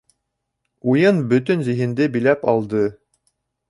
[0.93, 2.85] Уйын бөтөн зиһенде биләп алды.